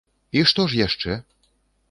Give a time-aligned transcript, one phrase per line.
[0.39, 1.19] І што ж яшчэ?